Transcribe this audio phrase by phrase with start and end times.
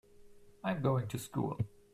[0.63, 1.59] I'm going to school.